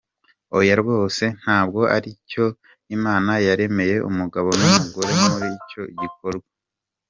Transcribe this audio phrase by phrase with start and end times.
[0.57, 2.45] Oya rwose, ntabwo aricyo
[2.95, 6.47] Imana yaremeye umugabo n’umugore muri icyo gikorwa.